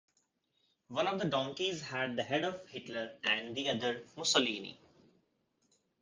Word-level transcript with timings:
One 0.87 1.05
of 1.05 1.19
the 1.19 1.25
donkeys 1.29 1.83
had 1.83 2.15
the 2.15 2.23
head 2.23 2.43
of 2.43 2.67
Hitler, 2.67 3.11
and 3.23 3.55
the 3.55 3.69
other, 3.69 4.01
Mussolini. 4.17 4.79